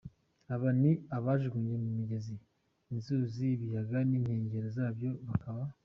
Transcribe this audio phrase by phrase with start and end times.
[0.53, 2.35] Aba ni abajugunywe mu migezi,
[2.93, 5.63] inzuzi, ibiyaga n’inkengero zabyo, bakaba.